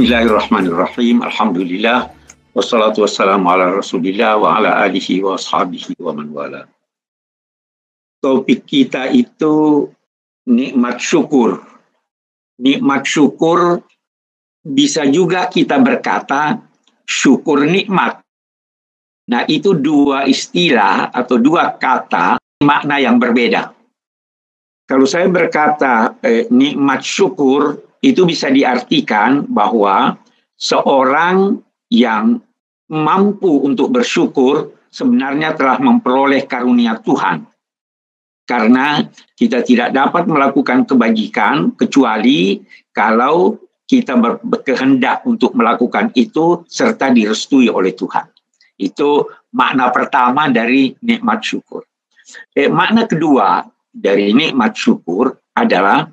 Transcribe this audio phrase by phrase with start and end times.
[0.00, 1.20] Bismillahirrahmanirrahim.
[1.20, 2.08] Alhamdulillah.
[2.56, 6.64] Wassalatu wassalamu ala rasulillah wa ala alihi wa ashabihi wa man wala.
[8.24, 9.84] Topik kita itu
[10.48, 11.60] nikmat syukur.
[12.64, 13.84] Nikmat syukur
[14.64, 16.56] bisa juga kita berkata
[17.04, 18.24] syukur nikmat.
[19.28, 23.68] Nah itu dua istilah atau dua kata makna yang berbeda.
[24.88, 30.16] Kalau saya berkata eh, nikmat syukur itu bisa diartikan bahwa
[30.56, 31.60] seorang
[31.92, 32.40] yang
[32.88, 37.46] mampu untuk bersyukur sebenarnya telah memperoleh karunia Tuhan.
[38.48, 38.98] Karena
[39.38, 42.58] kita tidak dapat melakukan kebajikan kecuali
[42.90, 43.54] kalau
[43.86, 48.26] kita berkehendak untuk melakukan itu serta direstui oleh Tuhan.
[48.74, 51.86] Itu makna pertama dari nikmat syukur.
[52.54, 56.06] Eh, makna kedua dari nikmat syukur adalah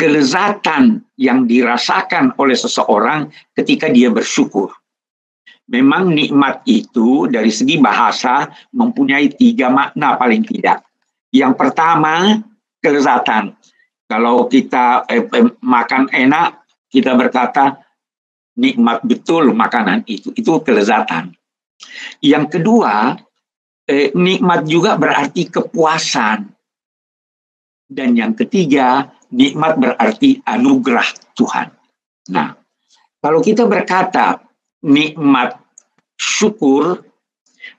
[0.00, 4.72] kelezatan yang dirasakan oleh seseorang ketika dia bersyukur.
[5.68, 10.82] Memang nikmat itu dari segi bahasa mempunyai tiga makna paling tidak.
[11.30, 12.40] Yang pertama,
[12.80, 13.54] kelezatan.
[14.08, 17.78] Kalau kita eh, eh, makan enak, kita berkata
[18.58, 20.34] nikmat betul makanan itu.
[20.34, 21.30] Itu kelezatan.
[22.18, 23.14] Yang kedua,
[23.86, 26.50] eh, nikmat juga berarti kepuasan.
[27.86, 31.68] Dan yang ketiga, nikmat berarti anugerah Tuhan.
[32.30, 32.54] Nah,
[33.22, 34.42] kalau kita berkata
[34.86, 35.58] nikmat
[36.18, 37.00] syukur,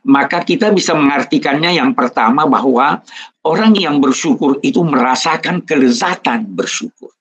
[0.05, 3.01] maka kita bisa mengartikannya yang pertama bahwa
[3.45, 7.13] orang yang bersyukur itu merasakan kelezatan bersyukur.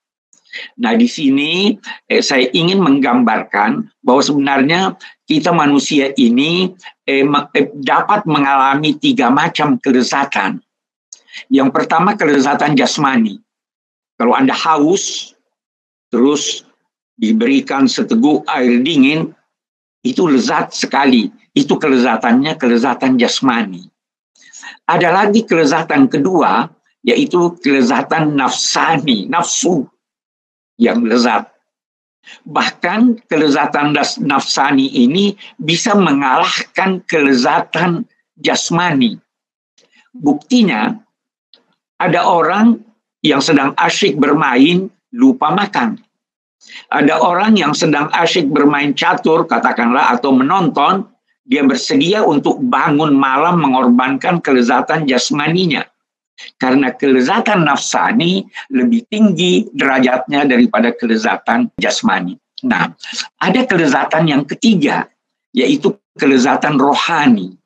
[0.82, 1.78] Nah, di sini
[2.10, 4.80] eh, saya ingin menggambarkan bahwa sebenarnya
[5.24, 6.74] kita manusia ini
[7.06, 7.22] eh,
[7.54, 10.58] eh dapat mengalami tiga macam kelezatan.
[11.46, 13.38] Yang pertama kelezatan jasmani.
[14.20, 15.32] Kalau Anda haus,
[16.12, 16.68] terus
[17.16, 19.32] diberikan seteguk air dingin,
[20.04, 21.32] itu lezat sekali.
[21.56, 23.88] Itu kelezatannya kelezatan jasmani.
[24.84, 26.68] Ada lagi kelezatan kedua,
[27.00, 29.88] yaitu kelezatan nafsani, nafsu
[30.76, 31.48] yang lezat.
[32.44, 38.04] Bahkan kelezatan nafsani ini bisa mengalahkan kelezatan
[38.36, 39.16] jasmani.
[40.12, 40.92] Buktinya,
[41.96, 42.89] ada orang
[43.20, 46.00] yang sedang asyik bermain lupa makan.
[46.92, 51.08] Ada orang yang sedang asyik bermain catur, katakanlah, atau menonton,
[51.44, 55.82] dia bersedia untuk bangun malam mengorbankan kelezatan jasmaninya.
[56.56, 62.36] Karena kelezatan nafsani lebih tinggi derajatnya daripada kelezatan jasmani.
[62.64, 62.92] Nah,
[63.40, 65.04] ada kelezatan yang ketiga,
[65.52, 67.59] yaitu kelezatan rohani.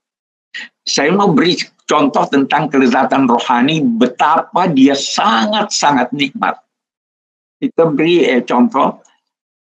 [0.84, 1.56] Saya mau beri
[1.88, 6.60] contoh tentang kelezatan rohani betapa dia sangat-sangat nikmat.
[7.56, 9.00] Kita beri eh, contoh,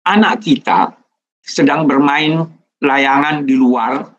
[0.03, 0.91] anak kita
[1.38, 2.50] sedang bermain
[2.82, 4.10] layangan di luar,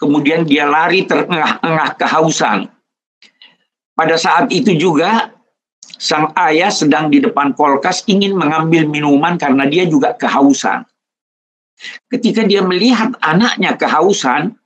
[0.00, 2.72] kemudian dia lari terengah-engah kehausan.
[3.92, 5.36] Pada saat itu juga
[6.00, 10.88] sang ayah sedang di depan kolkas ingin mengambil minuman karena dia juga kehausan.
[12.08, 14.56] Ketika dia melihat anaknya kehausan,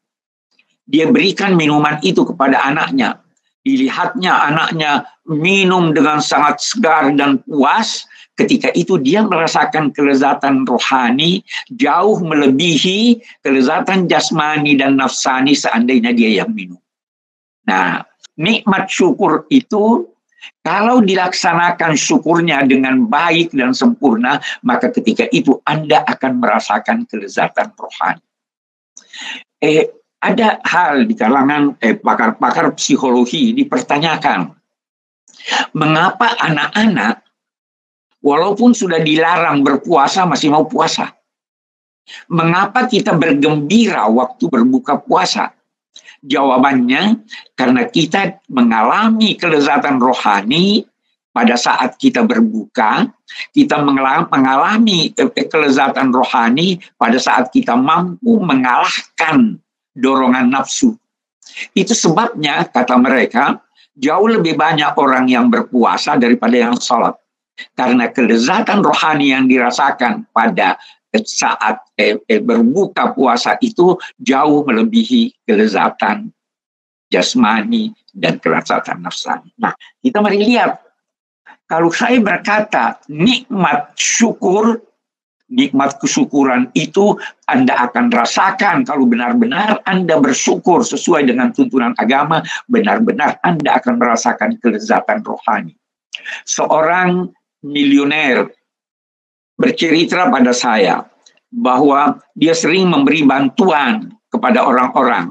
[0.84, 3.21] dia berikan minuman itu kepada anaknya.
[3.65, 8.05] Dilihatnya anaknya minum dengan sangat segar dan puas.
[8.34, 16.50] Ketika itu dia merasakan kelezatan rohani jauh melebihi kelezatan jasmani dan nafsani seandainya dia yang
[16.50, 16.83] minum.
[17.65, 18.03] Nah,
[18.37, 20.11] nikmat syukur itu
[20.61, 28.25] kalau dilaksanakan syukurnya dengan baik dan sempurna, maka ketika itu Anda akan merasakan kelezatan rohani.
[29.62, 29.89] Eh,
[30.25, 34.49] ada hal di kalangan eh, pakar-pakar psikologi dipertanyakan,
[35.77, 37.21] mengapa anak-anak
[38.25, 41.12] walaupun sudah dilarang berpuasa masih mau puasa?
[42.33, 45.53] Mengapa kita bergembira waktu berbuka puasa?
[46.25, 47.21] Jawabannya
[47.53, 50.88] karena kita mengalami kelezatan rohani
[51.37, 53.12] pada saat kita berbuka,
[53.53, 59.61] kita mengalami kelezatan rohani pada saat kita mampu mengalahkan
[59.94, 60.94] dorongan nafsu.
[61.73, 63.62] Itu sebabnya, kata mereka,
[63.94, 67.14] jauh lebih banyak orang yang berpuasa daripada yang sholat.
[67.79, 70.75] Karena kelezatan rohani yang dirasakan pada
[71.23, 76.35] saat eh, eh, berbuka puasa itu jauh melebihi kelezatan
[77.06, 79.55] jasmani dan kelezatan nafsani.
[79.62, 79.70] Nah,
[80.02, 80.82] kita mari lihat.
[81.64, 84.85] Kalau saya berkata nikmat syukur
[85.55, 87.15] nikmat kesyukuran itu
[87.47, 94.59] Anda akan rasakan kalau benar-benar Anda bersyukur sesuai dengan tuntunan agama, benar-benar Anda akan merasakan
[94.59, 95.79] kelezatan rohani.
[96.45, 97.31] Seorang
[97.62, 98.51] milioner
[99.55, 101.06] bercerita pada saya
[101.55, 105.31] bahwa dia sering memberi bantuan kepada orang-orang,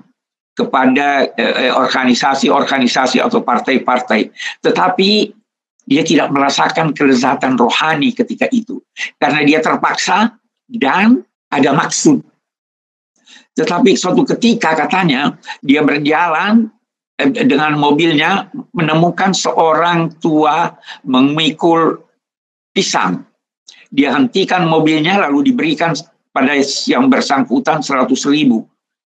[0.55, 4.31] kepada eh, organisasi-organisasi atau partai-partai,
[4.63, 5.42] tetapi
[5.83, 8.79] dia tidak merasakan kelezatan rohani ketika itu
[9.19, 12.23] karena dia terpaksa dan ada maksud.
[13.53, 16.73] Tetapi suatu ketika katanya dia berjalan
[17.21, 20.73] eh, dengan mobilnya menemukan seorang tua
[21.05, 22.01] memikul
[22.73, 23.21] pisang.
[23.93, 25.93] Dia hentikan mobilnya lalu diberikan
[26.33, 26.57] pada
[26.89, 28.65] yang bersangkutan 100 ribu.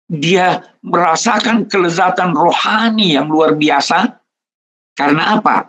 [0.08, 4.16] Dia merasakan kelezatan rohani yang luar biasa.
[4.96, 5.68] Karena apa?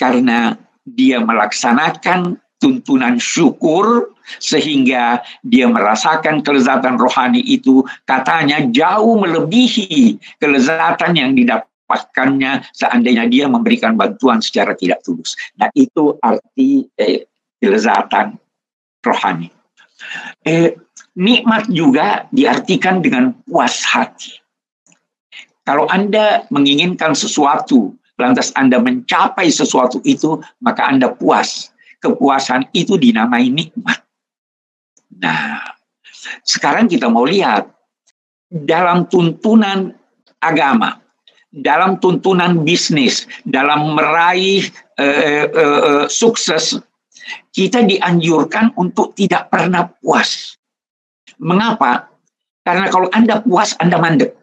[0.00, 0.56] Karena
[0.88, 11.32] dia melaksanakan tuntunan syukur sehingga dia merasakan kelezatan rohani itu katanya jauh melebihi kelezatan yang
[11.34, 15.34] didapatkannya seandainya dia memberikan bantuan secara tidak tulus.
[15.56, 17.26] Nah itu arti eh,
[17.58, 18.36] kelezatan
[19.00, 19.48] rohani.
[20.44, 20.76] Eh,
[21.16, 24.36] nikmat juga diartikan dengan puas hati.
[25.64, 31.72] Kalau Anda menginginkan sesuatu, lantas Anda mencapai sesuatu itu, maka Anda puas.
[32.00, 34.00] Kepuasan itu dinamai nikmat.
[35.20, 35.60] Nah,
[36.48, 37.68] sekarang kita mau lihat
[38.48, 39.92] dalam tuntunan
[40.40, 40.96] agama,
[41.52, 44.64] dalam tuntunan bisnis, dalam meraih
[44.96, 46.80] uh, uh, uh, sukses
[47.50, 50.56] kita dianjurkan untuk tidak pernah puas.
[51.40, 52.10] Mengapa?
[52.62, 54.36] Karena kalau Anda puas, Anda mandek.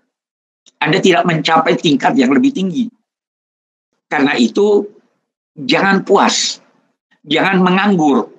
[0.78, 2.90] Anda tidak mencapai tingkat yang lebih tinggi.
[4.08, 4.88] Karena itu,
[5.54, 6.64] jangan puas.
[7.28, 8.32] Jangan menganggur.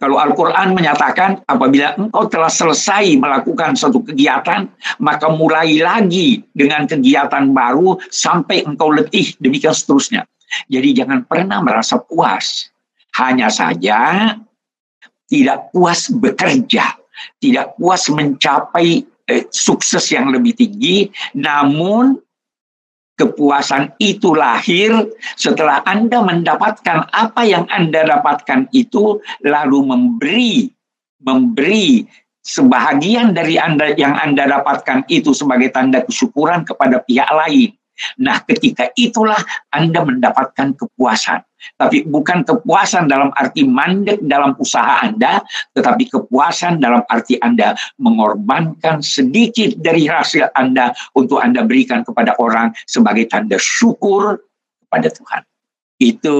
[0.00, 4.64] Kalau Al-Quran menyatakan apabila engkau telah selesai melakukan suatu kegiatan,
[5.04, 10.24] maka mulai lagi dengan kegiatan baru sampai engkau letih, demikian seterusnya.
[10.72, 12.72] Jadi jangan pernah merasa puas.
[13.20, 14.32] Hanya saja
[15.28, 16.96] tidak puas bekerja,
[17.36, 22.16] tidak puas mencapai eh, sukses yang lebih tinggi, namun
[23.16, 24.92] kepuasan itu lahir
[25.40, 30.68] setelah Anda mendapatkan apa yang Anda dapatkan itu lalu memberi
[31.24, 32.04] memberi
[32.44, 37.74] sebahagian dari Anda yang Anda dapatkan itu sebagai tanda kesyukuran kepada pihak lain.
[38.20, 39.40] Nah, ketika itulah
[39.72, 41.40] Anda mendapatkan kepuasan.
[41.74, 45.42] Tapi bukan kepuasan dalam arti mandek dalam usaha Anda,
[45.74, 52.70] tetapi kepuasan dalam arti Anda mengorbankan sedikit dari hasil Anda untuk Anda berikan kepada orang
[52.86, 54.38] sebagai tanda syukur
[54.86, 55.42] kepada Tuhan.
[55.98, 56.36] Itu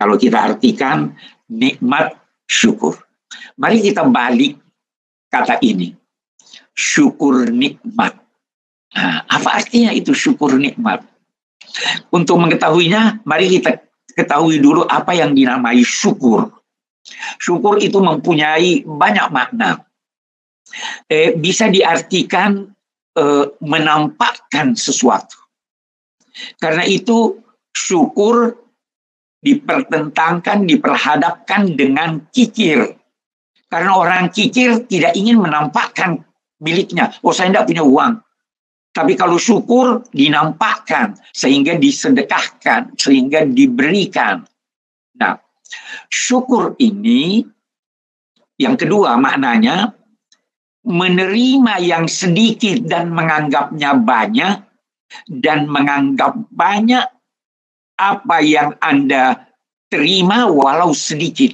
[0.00, 1.12] kalau kita artikan
[1.52, 2.16] nikmat
[2.48, 2.96] syukur.
[3.60, 4.56] Mari kita balik
[5.28, 5.92] kata ini.
[6.76, 8.26] Syukur nikmat
[8.96, 11.04] Nah, apa artinya itu syukur nikmat?
[12.08, 13.76] Untuk mengetahuinya, mari kita
[14.16, 16.48] ketahui dulu apa yang dinamai syukur.
[17.38, 19.84] Syukur itu mempunyai banyak makna.
[21.06, 22.66] Eh, bisa diartikan
[23.14, 25.38] eh, menampakkan sesuatu.
[26.58, 27.38] Karena itu
[27.70, 28.56] syukur
[29.44, 32.98] dipertentangkan, diperhadapkan dengan kikir.
[33.70, 36.26] Karena orang kikir tidak ingin menampakkan
[36.58, 37.14] miliknya.
[37.22, 38.25] Oh saya tidak punya uang.
[38.96, 44.48] Tapi kalau syukur dinampakkan sehingga disedekahkan, sehingga diberikan.
[45.20, 45.36] Nah,
[46.08, 47.44] syukur ini
[48.56, 49.92] yang kedua maknanya
[50.88, 54.64] menerima yang sedikit dan menganggapnya banyak
[55.28, 57.04] dan menganggap banyak
[58.00, 59.44] apa yang Anda
[59.92, 61.52] terima walau sedikit.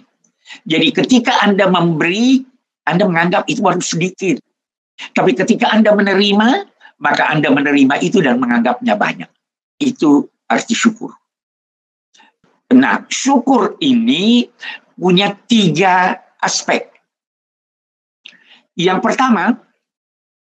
[0.63, 2.39] Jadi ketika Anda memberi,
[2.87, 4.39] Anda menganggap itu baru sedikit.
[5.17, 6.71] Tapi ketika Anda menerima,
[7.03, 9.27] maka Anda menerima itu dan menganggapnya banyak.
[9.83, 11.11] Itu arti syukur.
[12.71, 14.47] Nah, syukur ini
[14.95, 16.95] punya tiga aspek.
[18.79, 19.59] Yang pertama,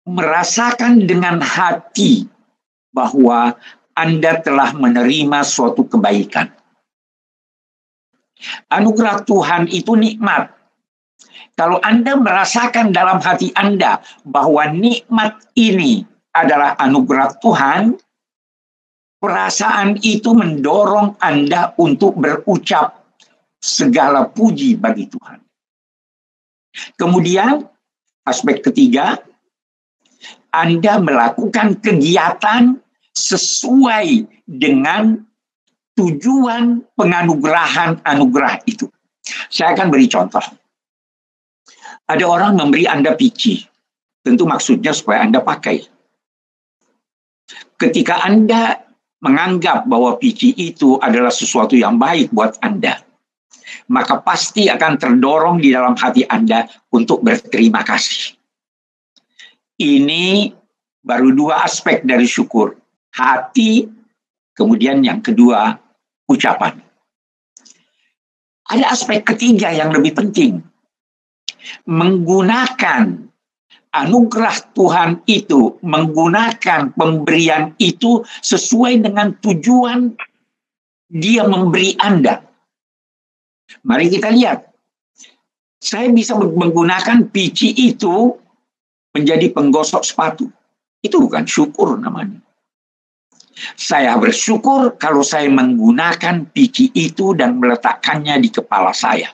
[0.05, 2.27] merasakan dengan hati
[2.91, 3.55] bahwa
[3.95, 6.51] Anda telah menerima suatu kebaikan.
[8.73, 10.51] Anugerah Tuhan itu nikmat.
[11.55, 17.99] Kalau Anda merasakan dalam hati Anda bahwa nikmat ini adalah anugerah Tuhan,
[19.21, 23.05] perasaan itu mendorong Anda untuk berucap
[23.61, 25.39] segala puji bagi Tuhan.
[26.97, 27.67] Kemudian,
[28.25, 29.21] aspek ketiga,
[30.55, 32.79] Anda melakukan kegiatan
[33.13, 35.19] sesuai dengan
[35.99, 38.89] tujuan penganugerahan anugerah itu.
[39.53, 40.43] Saya akan beri contoh.
[42.09, 43.63] Ada orang memberi Anda pici.
[44.25, 46.00] Tentu maksudnya supaya Anda pakai
[47.81, 48.77] ketika Anda
[49.25, 53.01] menganggap bahwa PC itu adalah sesuatu yang baik buat Anda,
[53.89, 58.37] maka pasti akan terdorong di dalam hati Anda untuk berterima kasih.
[59.81, 60.53] Ini
[61.01, 62.77] baru dua aspek dari syukur.
[63.17, 63.89] Hati,
[64.53, 65.73] kemudian yang kedua,
[66.29, 66.77] ucapan.
[68.71, 70.63] Ada aspek ketiga yang lebih penting.
[71.91, 73.30] Menggunakan
[73.91, 80.15] anugerah Tuhan itu, menggunakan pemberian itu sesuai dengan tujuan
[81.11, 82.43] dia memberi Anda.
[83.83, 84.71] Mari kita lihat.
[85.81, 88.37] Saya bisa menggunakan pici itu
[89.17, 90.45] menjadi penggosok sepatu.
[91.01, 92.37] Itu bukan syukur namanya.
[93.77, 99.33] Saya bersyukur kalau saya menggunakan pici itu dan meletakkannya di kepala saya.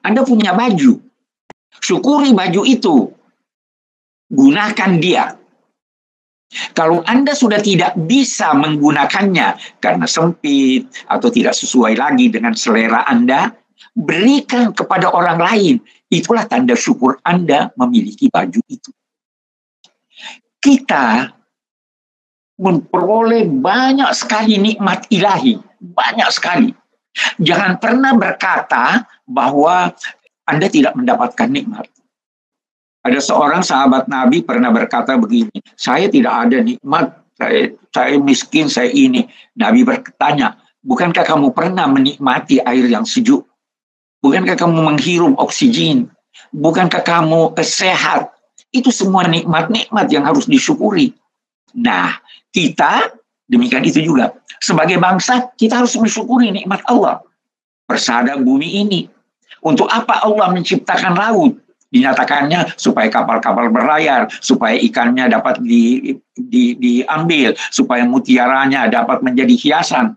[0.00, 1.09] Anda punya baju.
[1.90, 3.10] Syukuri baju itu.
[4.30, 5.34] Gunakan dia.
[6.70, 13.50] Kalau Anda sudah tidak bisa menggunakannya karena sempit atau tidak sesuai lagi dengan selera Anda,
[13.98, 15.74] berikan kepada orang lain.
[16.14, 18.90] Itulah tanda syukur Anda memiliki baju itu.
[20.62, 21.26] Kita
[22.54, 26.70] memperoleh banyak sekali nikmat ilahi, banyak sekali.
[27.42, 29.90] Jangan pernah berkata bahwa
[30.50, 31.86] Anda tidak mendapatkan nikmat.
[33.00, 38.92] Ada seorang sahabat Nabi pernah berkata begini, saya tidak ada nikmat, saya, saya miskin, saya
[38.92, 39.24] ini.
[39.56, 43.48] Nabi bertanya, bukankah kamu pernah menikmati air yang sejuk?
[44.20, 46.12] Bukankah kamu menghirup oksigen?
[46.52, 48.36] Bukankah kamu sehat?
[48.68, 51.16] Itu semua nikmat-nikmat yang harus disyukuri.
[51.72, 52.20] Nah,
[52.52, 53.16] kita
[53.48, 54.36] demikian itu juga.
[54.60, 57.24] Sebagai bangsa, kita harus mensyukuri nikmat Allah.
[57.88, 59.08] Persada bumi ini.
[59.60, 61.58] Untuk apa Allah menciptakan laut?
[61.90, 70.14] dinyatakannya supaya kapal-kapal berlayar, supaya ikannya dapat di, di, diambil, supaya mutiaranya dapat menjadi hiasan.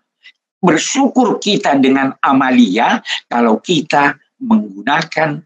[0.63, 5.43] Bersyukur kita dengan amalia kalau kita menggunakan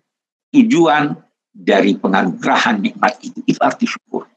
[0.53, 1.17] tujuan
[1.57, 3.41] dari penganugerahan nikmat itu.
[3.49, 4.29] Itu arti syukur.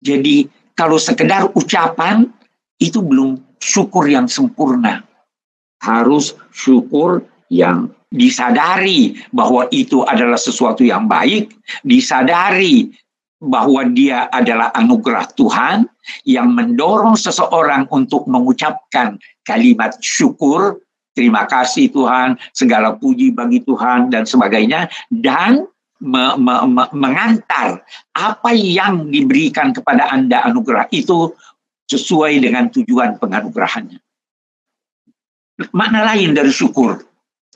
[0.00, 2.24] Jadi kalau sekedar ucapan
[2.80, 5.04] itu belum syukur yang sempurna.
[5.84, 11.52] Harus syukur yang disadari bahwa itu adalah sesuatu yang baik,
[11.84, 12.88] disadari
[13.38, 15.86] bahwa dia adalah anugerah Tuhan
[16.26, 20.82] yang mendorong seseorang untuk mengucapkan kalimat syukur,
[21.14, 25.70] terima kasih Tuhan, segala puji bagi Tuhan dan sebagainya dan
[26.02, 27.86] me, me, me, mengantar
[28.18, 31.30] apa yang diberikan kepada Anda anugerah itu
[31.86, 34.02] sesuai dengan tujuan penganugerahannya.
[35.74, 37.07] Makna lain dari syukur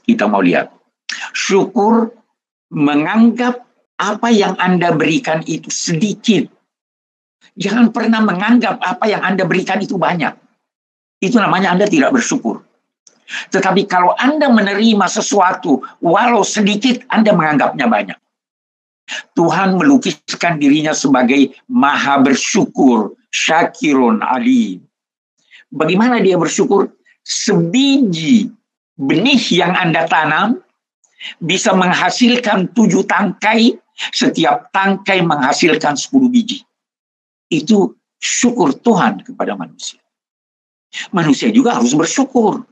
[0.06, 0.70] kita mau lihat.
[1.32, 2.12] Syukur
[2.72, 3.62] menganggap
[4.00, 6.48] apa yang Anda berikan itu sedikit.
[7.54, 10.32] Jangan pernah menganggap apa yang Anda berikan itu banyak.
[11.22, 12.64] Itu namanya Anda tidak bersyukur.
[13.52, 18.18] Tetapi kalau Anda menerima sesuatu, walau sedikit, Anda menganggapnya banyak.
[19.36, 24.82] Tuhan melukiskan dirinya sebagai maha bersyukur, syakirun alim.
[25.72, 26.92] Bagaimana dia bersyukur?
[27.22, 28.50] Sebiji
[29.02, 30.62] benih yang Anda tanam
[31.42, 33.74] bisa menghasilkan tujuh tangkai,
[34.14, 36.62] setiap tangkai menghasilkan sepuluh biji.
[37.50, 39.98] Itu syukur Tuhan kepada manusia.
[41.10, 42.62] Manusia juga harus bersyukur.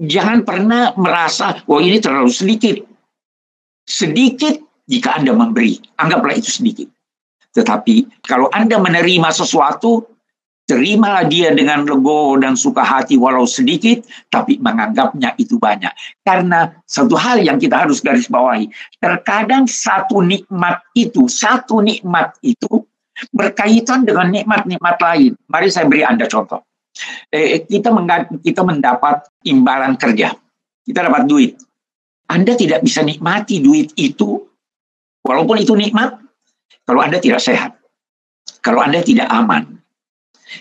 [0.00, 2.80] Jangan pernah merasa, oh ini terlalu sedikit.
[3.84, 4.56] Sedikit
[4.88, 6.88] jika Anda memberi, anggaplah itu sedikit.
[7.52, 10.08] Tetapi kalau Anda menerima sesuatu,
[10.70, 15.90] Terimalah dia dengan legowo dan suka hati walau sedikit, tapi menganggapnya itu banyak.
[16.22, 18.70] Karena satu hal yang kita harus garis bawahi,
[19.02, 22.86] terkadang satu nikmat itu, satu nikmat itu
[23.34, 25.34] berkaitan dengan nikmat-nikmat lain.
[25.50, 26.62] Mari saya beri Anda contoh.
[27.34, 27.90] Eh, kita,
[28.38, 30.30] kita mendapat imbalan kerja.
[30.86, 31.58] Kita dapat duit.
[32.30, 34.38] Anda tidak bisa nikmati duit itu,
[35.26, 36.14] walaupun itu nikmat,
[36.86, 37.74] kalau Anda tidak sehat.
[38.62, 39.79] Kalau Anda tidak aman,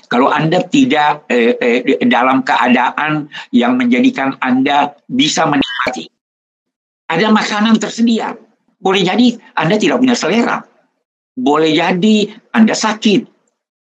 [0.09, 6.09] kalau Anda tidak eh, eh, dalam keadaan yang menjadikan Anda bisa menikmati,
[7.09, 8.37] ada makanan tersedia.
[8.79, 10.63] Boleh jadi Anda tidak punya selera.
[11.35, 13.27] Boleh jadi Anda sakit.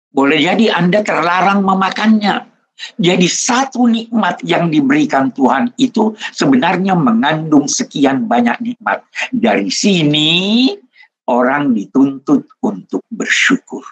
[0.09, 2.49] Boleh jadi Anda terlarang memakannya.
[2.95, 9.03] Jadi satu nikmat yang diberikan Tuhan itu sebenarnya mengandung sekian banyak nikmat.
[9.35, 10.71] Dari sini
[11.27, 13.83] orang dituntut untuk bersyukur.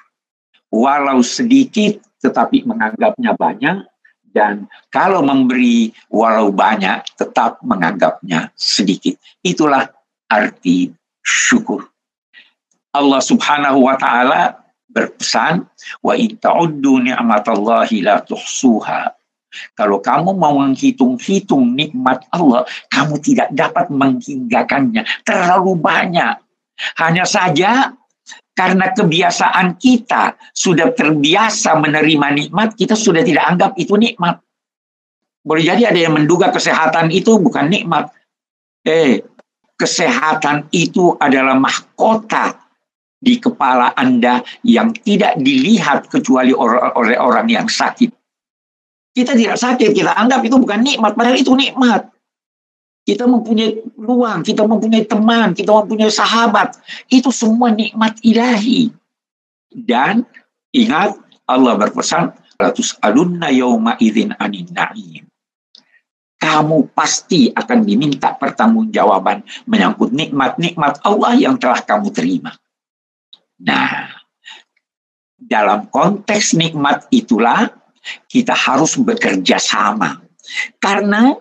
[0.73, 3.87] Walau sedikit tetapi menganggapnya banyak
[4.37, 9.17] dan kalau memberi walau banyak tetap menganggapnya sedikit.
[9.41, 9.89] Itulah
[10.29, 10.91] arti
[11.23, 11.87] syukur.
[12.93, 15.65] Allah Subhanahu wa taala berpesan
[16.01, 19.13] wa in ta'uddu ni'matallahi la tuhsuha.
[19.73, 25.07] Kalau kamu mau menghitung-hitung nikmat Allah, kamu tidak dapat menghinggakannya.
[25.23, 26.35] Terlalu banyak.
[26.99, 27.95] Hanya saja
[28.57, 34.41] karena kebiasaan kita sudah terbiasa menerima nikmat, kita sudah tidak anggap itu nikmat.
[35.45, 38.09] Boleh jadi ada yang menduga kesehatan itu bukan nikmat.
[38.81, 39.21] Eh,
[39.77, 42.57] kesehatan itu adalah mahkota
[43.21, 48.09] di kepala Anda yang tidak dilihat kecuali oleh orang yang sakit.
[49.13, 52.09] Kita tidak sakit, kita anggap itu bukan nikmat, padahal itu nikmat.
[53.07, 56.75] Kita mempunyai ruang, kita mempunyai teman, kita mempunyai sahabat.
[57.07, 58.91] Itu semua nikmat ilahi.
[59.71, 60.27] Dan
[60.75, 61.15] ingat
[61.47, 65.23] Allah berpesan, ratus alunna yauma idzin anin na'im
[66.37, 72.53] kamu pasti akan diminta pertanggungjawaban menyangkut nikmat-nikmat Allah yang telah kamu terima.
[73.57, 74.13] Nah,
[75.33, 77.73] dalam konteks nikmat itulah
[78.29, 80.21] kita harus bekerja sama.
[80.77, 81.33] Karena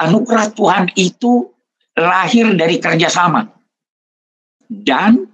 [0.00, 1.48] anugerah Tuhan itu
[1.96, 3.48] lahir dari kerjasama.
[4.70, 5.26] Dan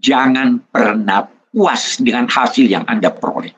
[0.00, 3.52] jangan pernah puas dengan hasil yang Anda peroleh.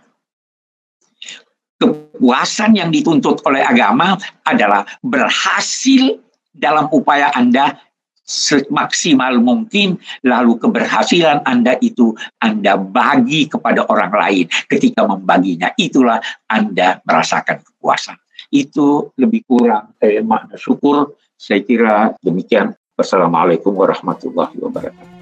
[1.79, 6.17] Kepuasan yang dituntut oleh agama adalah berhasil
[6.55, 7.77] dalam upaya Anda
[8.25, 14.47] semaksimal mungkin lalu keberhasilan Anda itu Anda bagi kepada orang lain.
[14.67, 18.24] Ketika membaginya itulah Anda merasakan kepuasan
[18.55, 19.99] itu lebih kurang.
[19.99, 21.19] Eh, makna syukur.
[21.35, 22.71] Saya kira demikian.
[22.95, 25.14] Wassalamualaikum warahmatullahi wabarakatuh